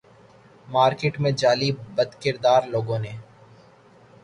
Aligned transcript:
market 0.67 1.13
میں 1.21 1.31
جعلی 1.33 1.69
اور 1.71 1.85
بدکردار 1.95 2.61
لوگوں 2.73 2.99
نے 2.99 3.11